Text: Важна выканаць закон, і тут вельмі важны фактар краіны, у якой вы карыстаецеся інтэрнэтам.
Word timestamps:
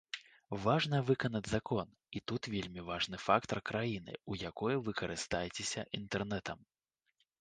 Важна 0.61 0.99
выканаць 1.09 1.49
закон, 1.55 1.91
і 2.19 2.23
тут 2.31 2.49
вельмі 2.55 2.85
важны 2.89 3.21
фактар 3.27 3.61
краіны, 3.73 4.17
у 4.33 4.41
якой 4.49 4.73
вы 4.89 4.99
карыстаецеся 5.03 5.81
інтэрнэтам. 6.01 6.59